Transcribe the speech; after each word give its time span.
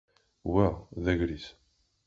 Wa 0.51 0.65
d 1.03 1.05
agris. 1.11 1.45